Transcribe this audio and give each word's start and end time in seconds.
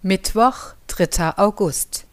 Mittwoch, 0.00 0.74
3. 0.86 1.36
August. 1.38 2.06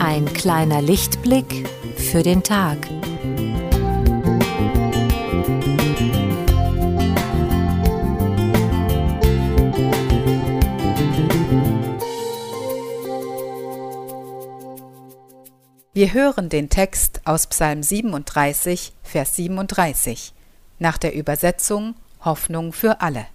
Ein 0.00 0.24
kleiner 0.34 0.82
Lichtblick 0.82 1.68
für 1.96 2.24
den 2.24 2.42
Tag. 2.42 2.78
Wir 15.94 16.14
hören 16.14 16.48
den 16.48 16.70
Text 16.70 17.20
aus 17.26 17.46
Psalm 17.48 17.82
37, 17.82 18.94
Vers 19.02 19.36
37 19.36 20.32
nach 20.78 20.96
der 20.96 21.14
Übersetzung 21.14 21.94
Hoffnung 22.24 22.72
für 22.72 23.02
alle. 23.02 23.26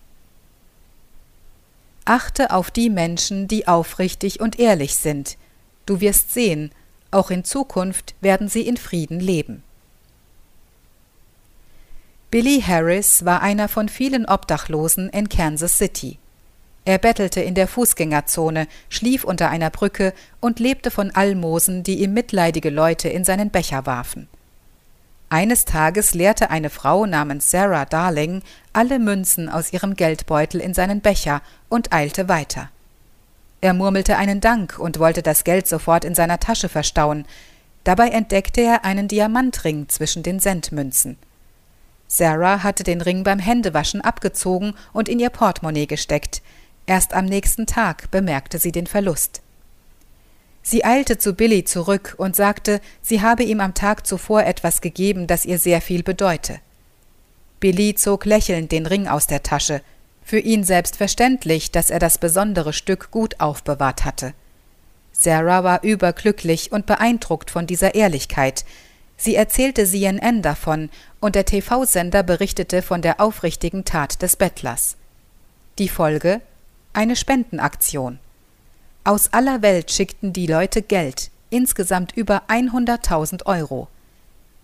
Achte 2.03 2.49
auf 2.49 2.71
die 2.71 2.89
Menschen, 2.89 3.47
die 3.47 3.67
aufrichtig 3.67 4.39
und 4.39 4.57
ehrlich 4.57 4.95
sind. 4.95 5.37
Du 5.85 6.01
wirst 6.01 6.33
sehen, 6.33 6.71
auch 7.11 7.29
in 7.29 7.43
Zukunft 7.43 8.15
werden 8.21 8.49
sie 8.49 8.67
in 8.67 8.77
Frieden 8.77 9.19
leben. 9.19 9.61
Billy 12.31 12.59
Harris 12.65 13.23
war 13.23 13.43
einer 13.43 13.67
von 13.67 13.87
vielen 13.87 14.25
Obdachlosen 14.25 15.09
in 15.09 15.29
Kansas 15.29 15.77
City. 15.77 16.17
Er 16.87 16.99
bettelte 16.99 17.41
in 17.41 17.53
der 17.53 17.67
Fußgängerzone, 17.67 18.65
schlief 18.87 19.25
unter 19.25 19.49
einer 19.49 19.69
Brücke 19.69 20.13
und 20.39 20.61
lebte 20.61 20.89
von 20.89 21.11
Almosen, 21.11 21.83
die 21.83 22.01
ihm 22.01 22.13
mitleidige 22.13 22.69
Leute 22.69 23.09
in 23.09 23.25
seinen 23.25 23.49
Becher 23.49 23.85
warfen. 23.85 24.29
Eines 25.27 25.65
Tages 25.65 26.13
leerte 26.13 26.49
eine 26.49 26.69
Frau 26.69 27.05
namens 27.05 27.51
Sarah 27.51 27.83
Darling 27.83 28.41
alle 28.71 28.99
Münzen 28.99 29.49
aus 29.49 29.73
ihrem 29.73 29.97
Geldbeutel 29.97 30.61
in 30.61 30.73
seinen 30.73 31.01
Becher 31.01 31.41
und 31.67 31.91
eilte 31.91 32.29
weiter. 32.29 32.69
Er 33.59 33.73
murmelte 33.73 34.15
einen 34.15 34.39
Dank 34.39 34.79
und 34.79 34.97
wollte 34.97 35.21
das 35.21 35.43
Geld 35.43 35.67
sofort 35.67 36.05
in 36.05 36.15
seiner 36.15 36.39
Tasche 36.39 36.69
verstauen. 36.69 37.25
Dabei 37.83 38.11
entdeckte 38.11 38.61
er 38.61 38.85
einen 38.85 39.09
Diamantring 39.09 39.89
zwischen 39.89 40.23
den 40.23 40.39
Centmünzen. 40.39 41.17
Sarah 42.07 42.63
hatte 42.63 42.85
den 42.85 43.01
Ring 43.01 43.25
beim 43.25 43.39
Händewaschen 43.39 43.99
abgezogen 43.99 44.73
und 44.93 45.09
in 45.09 45.19
ihr 45.19 45.31
Portemonnaie 45.31 45.85
gesteckt. 45.85 46.41
Erst 46.87 47.13
am 47.13 47.25
nächsten 47.25 47.67
Tag 47.67 48.09
bemerkte 48.11 48.57
sie 48.57 48.71
den 48.71 48.87
Verlust. 48.87 49.41
Sie 50.63 50.83
eilte 50.83 51.17
zu 51.17 51.33
Billy 51.33 51.63
zurück 51.65 52.15
und 52.17 52.35
sagte, 52.35 52.81
sie 53.01 53.21
habe 53.21 53.43
ihm 53.43 53.59
am 53.59 53.73
Tag 53.73 54.07
zuvor 54.07 54.43
etwas 54.43 54.81
gegeben, 54.81 55.27
das 55.27 55.45
ihr 55.45 55.59
sehr 55.59 55.81
viel 55.81 56.01
bedeute. 56.01 56.59
Billy 57.59 57.95
zog 57.95 58.25
lächelnd 58.25 58.71
den 58.71 58.85
Ring 58.85 59.07
aus 59.07 59.27
der 59.27 59.43
Tasche, 59.43 59.81
für 60.23 60.39
ihn 60.39 60.63
selbstverständlich, 60.63 61.71
dass 61.71 61.89
er 61.89 61.99
das 61.99 62.17
besondere 62.17 62.73
Stück 62.73 63.11
gut 63.11 63.39
aufbewahrt 63.39 64.03
hatte. 64.03 64.33
Sarah 65.11 65.63
war 65.63 65.83
überglücklich 65.83 66.71
und 66.71 66.85
beeindruckt 66.85 67.49
von 67.49 67.65
dieser 67.65 67.95
Ehrlichkeit. 67.95 68.65
Sie 69.15 69.35
erzählte 69.35 69.85
CNN 69.85 70.41
davon, 70.41 70.89
und 71.19 71.35
der 71.35 71.45
TV-Sender 71.45 72.23
berichtete 72.23 72.81
von 72.81 73.01
der 73.01 73.19
aufrichtigen 73.19 73.83
Tat 73.83 74.21
des 74.21 74.35
Bettlers. 74.35 74.97
Die 75.79 75.89
Folge 75.89 76.41
eine 76.97 77.15
Spendenaktion. 77.15 78.17
Aus 79.03 79.31
aller 79.31 79.61
Welt 79.61 79.91
schickten 79.91 80.33
die 80.33 80.47
Leute 80.47 80.81
Geld, 80.81 81.29
insgesamt 81.51 82.11
über 82.17 82.41
100.000 82.47 83.45
Euro. 83.45 83.87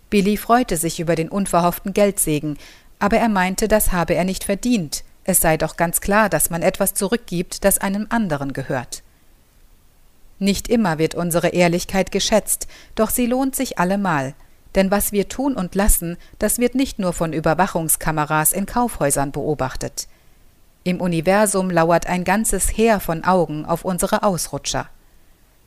Billy 0.09 0.35
freute 0.35 0.77
sich 0.77 0.99
über 0.99 1.15
den 1.15 1.29
unverhofften 1.29 1.93
Geldsegen, 1.93 2.57
aber 2.97 3.17
er 3.17 3.29
meinte, 3.29 3.67
das 3.67 3.91
habe 3.91 4.15
er 4.15 4.23
nicht 4.23 4.43
verdient, 4.45 5.03
es 5.25 5.41
sei 5.41 5.57
doch 5.57 5.77
ganz 5.77 6.01
klar, 6.01 6.27
dass 6.27 6.49
man 6.49 6.63
etwas 6.63 6.95
zurückgibt, 6.95 7.63
das 7.63 7.77
einem 7.77 8.07
anderen 8.09 8.51
gehört. 8.51 9.03
Nicht 10.39 10.69
immer 10.69 10.97
wird 10.97 11.13
unsere 11.13 11.49
Ehrlichkeit 11.49 12.11
geschätzt, 12.11 12.67
doch 12.95 13.11
sie 13.11 13.27
lohnt 13.27 13.55
sich 13.55 13.77
allemal, 13.77 14.33
denn 14.73 14.89
was 14.89 15.11
wir 15.11 15.29
tun 15.29 15.53
und 15.53 15.75
lassen, 15.75 16.17
das 16.39 16.57
wird 16.57 16.73
nicht 16.73 16.97
nur 16.97 17.13
von 17.13 17.31
Überwachungskameras 17.31 18.53
in 18.53 18.65
Kaufhäusern 18.65 19.31
beobachtet. 19.31 20.07
Im 20.85 20.99
Universum 20.99 21.69
lauert 21.69 22.07
ein 22.07 22.25
ganzes 22.25 22.67
Heer 22.77 22.99
von 22.99 23.23
Augen 23.23 23.65
auf 23.65 23.85
unsere 23.85 24.23
Ausrutscher. 24.23 24.89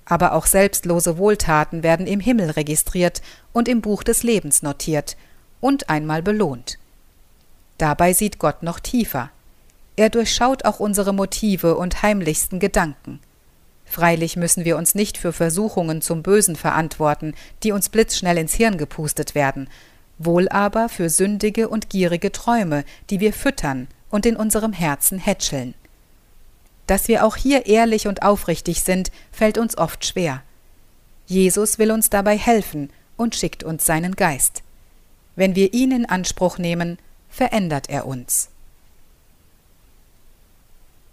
Aber 0.05 0.35
auch 0.35 0.45
selbstlose 0.45 1.17
Wohltaten 1.17 1.83
werden 1.83 2.07
im 2.07 2.21
Himmel 2.21 2.51
registriert 2.51 3.23
und 3.53 3.67
im 3.67 3.81
Buch 3.81 4.03
des 4.03 4.23
Lebens 4.23 4.63
notiert 4.63 5.17
und 5.61 5.89
einmal 5.89 6.23
belohnt. 6.23 6.79
Dabei 7.79 8.13
sieht 8.13 8.39
Gott 8.39 8.63
noch 8.63 8.79
tiefer. 8.79 9.31
Er 9.97 10.11
durchschaut 10.11 10.67
auch 10.67 10.81
unsere 10.81 11.15
Motive 11.15 11.77
und 11.77 12.03
heimlichsten 12.03 12.61
Gedanken. 12.61 13.21
Freilich 13.87 14.37
müssen 14.37 14.67
wir 14.67 14.77
uns 14.77 14.95
nicht 14.95 15.17
für 15.17 15.33
Versuchungen 15.33 16.03
zum 16.03 16.23
Bösen 16.23 16.57
verantworten, 16.57 17.35
die 17.63 17.73
uns 17.73 17.89
blitzschnell 17.89 18.37
ins 18.37 18.55
Hirn 18.55 18.77
gepustet 18.77 19.35
werden, 19.35 19.71
wohl 20.19 20.49
aber 20.51 20.91
für 20.91 21.09
sündige 21.09 21.69
und 21.69 21.89
gierige 21.89 22.33
Träume, 22.33 22.85
die 23.09 23.21
wir 23.21 23.33
füttern 23.33 23.89
und 24.11 24.27
in 24.27 24.37
unserem 24.37 24.73
Herzen 24.73 25.19
hätscheln. 25.19 25.75
Dass 26.87 27.09
wir 27.09 27.25
auch 27.25 27.37
hier 27.37 27.67
ehrlich 27.67 28.07
und 28.07 28.23
aufrichtig 28.23 28.83
sind, 28.83 29.11
fällt 29.33 29.59
uns 29.59 29.77
oft 29.77 30.05
schwer. 30.07 30.43
Jesus 31.27 31.79
will 31.79 31.91
uns 31.91 32.11
dabei 32.11 32.39
helfen 32.39 32.91
und 33.17 33.35
schickt 33.35 33.65
uns 33.65 33.85
seinen 33.85 34.15
Geist. 34.15 34.63
Wenn 35.35 35.57
wir 35.57 35.75
ihn 35.75 35.91
in 35.91 36.07
Anspruch 36.07 36.59
nehmen, 36.59 36.99
verändert 37.29 37.89
er 37.91 38.07
uns. 38.07 38.51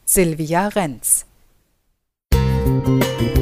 Silvia 0.05 0.67
Renz 0.67 1.25
Musik 2.31 3.32